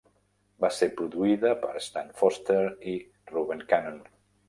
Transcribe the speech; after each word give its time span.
Va 0.63 0.71
ser 0.77 0.87
produïda 1.01 1.53
per 1.67 1.83
Stan 1.89 2.11
Foster 2.23 2.59
i 2.97 2.99
Reuben 3.35 3.67
Cannon. 3.73 4.05